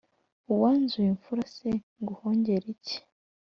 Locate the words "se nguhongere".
1.55-2.65